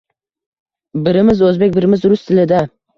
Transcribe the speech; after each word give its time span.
Birimiz 1.09 1.45
o’zbek, 1.51 1.77
birimiz 1.79 2.11
rus 2.13 2.29
tilida… 2.29 2.69